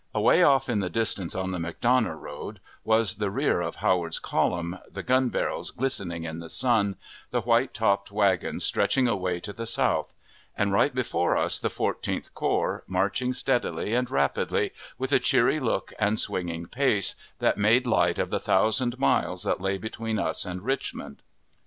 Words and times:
Away 0.15 0.41
off 0.41 0.67
in 0.67 0.79
the 0.79 0.89
distance, 0.89 1.35
on 1.35 1.51
the 1.51 1.59
McDonough 1.59 2.19
road, 2.19 2.59
was 2.83 3.17
the 3.17 3.29
rear 3.29 3.61
of 3.61 3.75
Howard's 3.75 4.17
column, 4.17 4.79
the 4.91 5.03
gun 5.03 5.29
barrels 5.29 5.69
glistening 5.69 6.23
in 6.23 6.39
the 6.39 6.49
sun, 6.49 6.95
the 7.29 7.41
white 7.41 7.71
topped 7.75 8.11
wagons 8.11 8.63
stretching 8.63 9.07
away 9.07 9.39
to 9.41 9.53
the 9.53 9.67
south; 9.67 10.15
and 10.57 10.73
right 10.73 10.91
before 10.95 11.37
us 11.37 11.59
the 11.59 11.69
Fourteenth 11.69 12.33
Corps, 12.33 12.83
marching 12.87 13.31
steadily 13.31 13.93
and 13.93 14.09
rapidly, 14.09 14.71
with 14.97 15.11
a 15.11 15.19
cheery 15.19 15.59
look 15.59 15.93
and 15.99 16.19
swinging 16.19 16.65
pace, 16.65 17.13
that 17.37 17.59
made 17.59 17.85
light 17.85 18.17
of 18.17 18.31
the 18.31 18.39
thousand 18.39 18.97
miles 18.97 19.43
that 19.43 19.61
lay 19.61 19.77
between 19.77 20.17
us 20.17 20.45
and 20.47 20.63
Richmond. 20.63 21.21